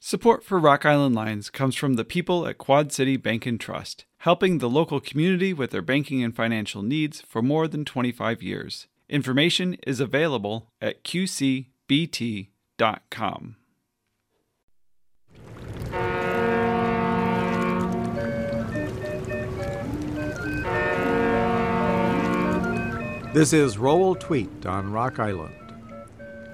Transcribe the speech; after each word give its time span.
Support 0.00 0.44
for 0.44 0.60
Rock 0.60 0.86
Island 0.86 1.16
Lines 1.16 1.50
comes 1.50 1.74
from 1.74 1.94
the 1.94 2.04
people 2.04 2.46
at 2.46 2.56
Quad 2.56 2.92
City 2.92 3.16
Bank 3.16 3.46
and 3.46 3.58
Trust, 3.58 4.04
helping 4.18 4.58
the 4.58 4.70
local 4.70 5.00
community 5.00 5.52
with 5.52 5.72
their 5.72 5.82
banking 5.82 6.22
and 6.22 6.34
financial 6.34 6.82
needs 6.82 7.20
for 7.20 7.42
more 7.42 7.66
than 7.66 7.84
25 7.84 8.40
years. 8.40 8.86
Information 9.08 9.76
is 9.84 9.98
available 9.98 10.70
at 10.80 11.02
qcbt.com. 11.02 11.66
This 23.34 23.52
is 23.52 23.76
Roald 23.76 24.20
Tweet 24.20 24.64
on 24.64 24.92
Rock 24.92 25.18
Island. 25.18 25.67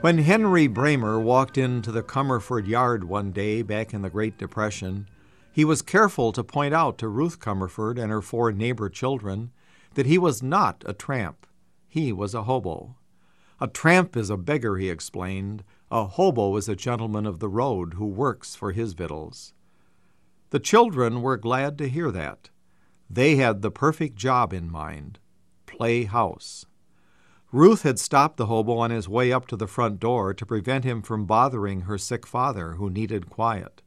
When 0.00 0.18
Henry 0.18 0.68
Bramer 0.68 1.20
walked 1.20 1.58
into 1.58 1.90
the 1.90 2.04
Comerford 2.04 2.68
yard 2.68 3.02
one 3.02 3.32
day 3.32 3.62
back 3.62 3.92
in 3.92 4.02
the 4.02 4.08
Great 4.08 4.38
Depression, 4.38 5.08
he 5.50 5.64
was 5.64 5.82
careful 5.82 6.30
to 6.30 6.44
point 6.44 6.72
out 6.72 6.98
to 6.98 7.08
Ruth 7.08 7.40
Comerford 7.40 7.98
and 7.98 8.12
her 8.12 8.22
four 8.22 8.52
neighbor 8.52 8.88
children 8.88 9.50
that 9.94 10.06
he 10.06 10.16
was 10.16 10.40
not 10.40 10.84
a 10.86 10.92
tramp. 10.92 11.48
He 11.88 12.12
was 12.12 12.32
a 12.32 12.44
hobo. 12.44 12.94
A 13.60 13.66
tramp 13.66 14.16
is 14.16 14.30
a 14.30 14.36
beggar, 14.36 14.76
he 14.76 14.88
explained. 14.88 15.64
A 15.90 16.04
hobo 16.04 16.54
is 16.56 16.68
a 16.68 16.76
gentleman 16.76 17.26
of 17.26 17.40
the 17.40 17.48
road 17.48 17.94
who 17.94 18.06
works 18.06 18.54
for 18.54 18.70
his 18.70 18.92
victuals. 18.92 19.52
The 20.50 20.60
children 20.60 21.22
were 21.22 21.36
glad 21.36 21.76
to 21.78 21.88
hear 21.88 22.12
that. 22.12 22.50
They 23.10 23.34
had 23.34 23.62
the 23.62 23.72
perfect 23.72 24.14
job 24.14 24.52
in 24.52 24.70
mind 24.70 25.18
play 25.66 26.04
house. 26.04 26.66
Ruth 27.50 27.82
had 27.82 27.98
stopped 27.98 28.36
the 28.36 28.46
hobo 28.46 28.76
on 28.76 28.90
his 28.90 29.08
way 29.08 29.32
up 29.32 29.46
to 29.46 29.56
the 29.56 29.66
front 29.66 29.98
door 29.98 30.34
to 30.34 30.44
prevent 30.44 30.84
him 30.84 31.00
from 31.00 31.24
bothering 31.24 31.82
her 31.82 31.96
sick 31.96 32.26
father, 32.26 32.74
who 32.74 32.90
needed 32.90 33.30
quiet. 33.30 33.80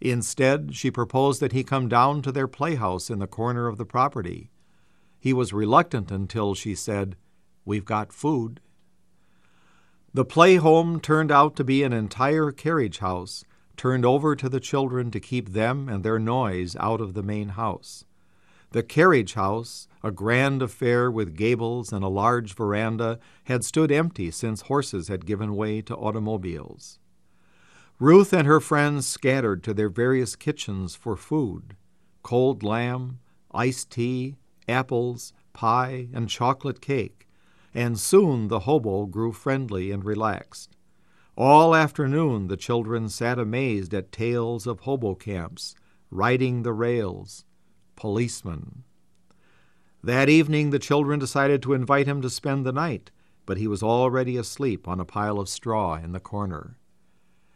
Instead, 0.00 0.76
she 0.76 0.90
proposed 0.90 1.40
that 1.40 1.52
he 1.52 1.64
come 1.64 1.88
down 1.88 2.22
to 2.22 2.30
their 2.30 2.46
playhouse 2.46 3.10
in 3.10 3.18
the 3.18 3.26
corner 3.26 3.66
of 3.66 3.78
the 3.78 3.84
property. 3.84 4.52
He 5.18 5.32
was 5.32 5.52
reluctant 5.52 6.12
until 6.12 6.54
she 6.54 6.76
said, 6.76 7.16
We've 7.64 7.84
got 7.84 8.12
food. 8.12 8.60
The 10.14 10.24
play 10.24 10.56
home 10.56 11.00
turned 11.00 11.32
out 11.32 11.56
to 11.56 11.64
be 11.64 11.82
an 11.82 11.92
entire 11.92 12.52
carriage 12.52 12.98
house, 12.98 13.44
turned 13.76 14.06
over 14.06 14.36
to 14.36 14.48
the 14.48 14.60
children 14.60 15.10
to 15.10 15.20
keep 15.20 15.50
them 15.50 15.88
and 15.88 16.04
their 16.04 16.20
noise 16.20 16.76
out 16.76 17.00
of 17.00 17.14
the 17.14 17.22
main 17.24 17.50
house. 17.50 18.04
The 18.70 18.82
carriage 18.82 19.34
house, 19.34 19.88
a 20.04 20.10
grand 20.10 20.60
affair 20.60 21.10
with 21.10 21.36
gables 21.36 21.92
and 21.92 22.04
a 22.04 22.08
large 22.08 22.54
veranda, 22.54 23.18
had 23.44 23.64
stood 23.64 23.90
empty 23.90 24.30
since 24.30 24.62
horses 24.62 25.08
had 25.08 25.24
given 25.24 25.56
way 25.56 25.80
to 25.82 25.96
automobiles. 25.96 26.98
Ruth 27.98 28.32
and 28.32 28.46
her 28.46 28.60
friends 28.60 29.06
scattered 29.06 29.64
to 29.64 29.74
their 29.74 29.88
various 29.88 30.36
kitchens 30.36 30.94
for 30.94 31.16
food 31.16 31.76
cold 32.22 32.62
lamb, 32.62 33.20
iced 33.52 33.90
tea, 33.90 34.36
apples, 34.68 35.32
pie, 35.54 36.08
and 36.12 36.28
chocolate 36.28 36.82
cake, 36.82 37.26
and 37.72 37.98
soon 37.98 38.48
the 38.48 38.60
hobo 38.60 39.06
grew 39.06 39.32
friendly 39.32 39.90
and 39.90 40.04
relaxed. 40.04 40.76
All 41.36 41.74
afternoon 41.74 42.48
the 42.48 42.56
children 42.56 43.08
sat 43.08 43.38
amazed 43.38 43.94
at 43.94 44.12
tales 44.12 44.66
of 44.66 44.80
hobo 44.80 45.14
camps, 45.14 45.74
riding 46.10 46.62
the 46.62 46.72
rails, 46.74 47.46
policeman. 47.98 48.84
That 50.04 50.28
evening, 50.28 50.70
the 50.70 50.78
children 50.78 51.18
decided 51.18 51.60
to 51.62 51.74
invite 51.74 52.06
him 52.06 52.22
to 52.22 52.30
spend 52.30 52.64
the 52.64 52.72
night, 52.72 53.10
but 53.44 53.58
he 53.58 53.66
was 53.66 53.82
already 53.82 54.36
asleep 54.36 54.86
on 54.86 55.00
a 55.00 55.04
pile 55.04 55.40
of 55.40 55.48
straw 55.48 55.96
in 55.96 56.12
the 56.12 56.20
corner. 56.20 56.78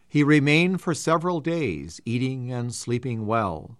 He 0.09 0.25
remained 0.25 0.81
for 0.81 0.95
several 0.95 1.39
days, 1.41 2.01
eating 2.05 2.51
and 2.51 2.75
sleeping 2.75 3.25
well. 3.25 3.79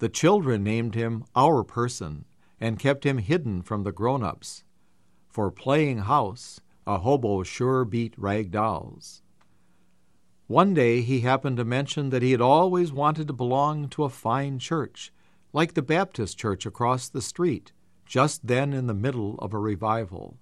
The 0.00 0.08
children 0.08 0.64
named 0.64 0.96
him 0.96 1.24
Our 1.36 1.62
Person 1.62 2.24
and 2.58 2.78
kept 2.78 3.06
him 3.06 3.18
hidden 3.18 3.62
from 3.62 3.84
the 3.84 3.92
grown 3.92 4.24
ups. 4.24 4.64
For 5.28 5.52
playing 5.52 5.98
house, 5.98 6.60
a 6.84 6.98
hobo 6.98 7.44
sure 7.44 7.84
beat 7.84 8.14
rag 8.18 8.50
dolls. 8.50 9.22
One 10.48 10.74
day 10.74 11.02
he 11.02 11.20
happened 11.20 11.58
to 11.58 11.64
mention 11.64 12.10
that 12.10 12.22
he 12.22 12.32
had 12.32 12.40
always 12.40 12.92
wanted 12.92 13.28
to 13.28 13.32
belong 13.32 13.88
to 13.90 14.02
a 14.02 14.08
fine 14.10 14.58
church 14.58 15.12
like 15.52 15.74
the 15.74 15.82
Baptist 15.82 16.38
church 16.38 16.66
across 16.66 17.08
the 17.08 17.22
street, 17.22 17.72
just 18.06 18.46
then 18.46 18.72
in 18.72 18.86
the 18.86 18.94
middle 18.94 19.36
of 19.38 19.52
a 19.52 19.58
revival. 19.58 20.36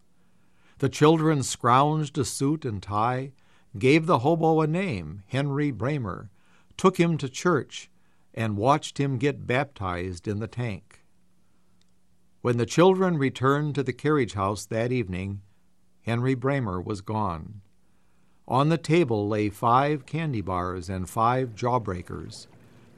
The 0.78 0.88
children 0.88 1.41
scrounged 1.41 2.19
a 2.19 2.24
suit 2.24 2.64
and 2.64 2.82
tie, 2.82 3.32
gave 3.78 4.06
the 4.06 4.20
hobo 4.20 4.60
a 4.60 4.66
name, 4.66 5.22
Henry 5.26 5.72
Bramer, 5.72 6.28
took 6.76 6.98
him 6.98 7.19
to 7.19 7.28
church, 7.28 7.91
and 8.34 8.56
watched 8.56 8.98
him 8.98 9.19
get 9.19 9.46
baptized 9.46 10.28
in 10.28 10.38
the 10.38 10.46
tank. 10.46 11.02
When 12.40 12.56
the 12.56 12.66
children 12.66 13.19
returned 13.19 13.75
to 13.75 13.82
the 13.82 13.92
carriage 13.92 14.34
house 14.34 14.64
that 14.66 14.92
evening, 14.92 15.42
Henry 16.02 16.36
Bramer 16.36 16.82
was 16.82 17.00
gone. 17.00 17.60
On 18.46 18.69
the 18.69 18.78
table 18.78 19.28
lay 19.28 19.50
five 19.50 20.06
candy 20.06 20.40
bars 20.40 20.88
and 20.88 21.10
five 21.10 21.54
jawbreakers, 21.54 22.46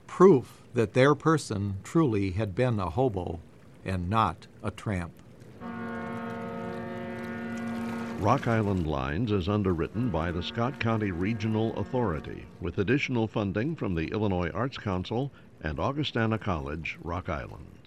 proof 0.06 0.59
that 0.74 0.94
their 0.94 1.14
person 1.14 1.76
truly 1.82 2.30
had 2.32 2.54
been 2.54 2.78
a 2.78 2.90
hobo 2.90 3.40
and 3.84 4.08
not 4.08 4.46
a 4.62 4.70
tramp. 4.70 5.12
Rock 8.20 8.46
Island 8.46 8.86
Lines 8.86 9.32
is 9.32 9.48
underwritten 9.48 10.10
by 10.10 10.30
the 10.30 10.42
Scott 10.42 10.78
County 10.78 11.10
Regional 11.10 11.74
Authority 11.78 12.44
with 12.60 12.76
additional 12.76 13.26
funding 13.26 13.74
from 13.74 13.94
the 13.94 14.08
Illinois 14.08 14.50
Arts 14.50 14.76
Council 14.76 15.32
and 15.62 15.80
Augustana 15.80 16.36
College, 16.36 16.98
Rock 17.02 17.30
Island. 17.30 17.79